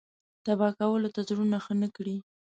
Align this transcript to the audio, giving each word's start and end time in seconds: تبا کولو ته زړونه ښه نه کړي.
تبا 0.45 0.67
کولو 0.79 1.09
ته 1.15 1.21
زړونه 1.29 1.57
ښه 1.65 1.73
نه 1.81 1.87
کړي. 1.95 2.17